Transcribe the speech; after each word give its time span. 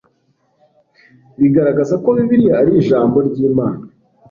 bigaragaza 1.39 1.93
ko 2.03 2.09
Bibiliya 2.17 2.53
ari 2.61 2.71
Ijambo 2.81 3.17
ry 3.27 3.37
Imana 3.49 3.83